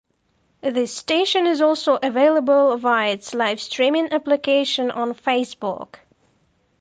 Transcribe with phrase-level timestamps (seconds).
[0.63, 5.97] This station is also available via its live streaming application on Facebook.